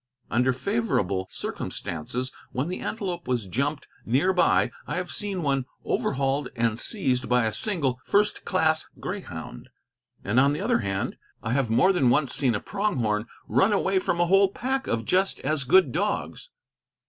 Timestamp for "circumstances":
1.29-2.31